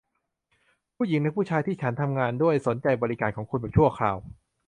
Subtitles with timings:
[0.95, 4.17] ผู้หญิงและผู้ชายที่ฉันทำงานด้วยสนใจบริการของคุณแบบชั่วคราว